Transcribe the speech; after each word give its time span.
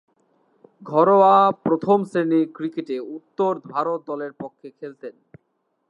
ঘরোয়া 0.81 1.35
প্রথম-শ্রেণীর 1.65 2.45
ক্রিকেটে 2.55 2.95
উত্তর 3.15 3.51
ভারত 3.65 3.99
দলের 4.07 4.33
পক্ষে 4.33 4.67
খেলতেন। 4.79 5.15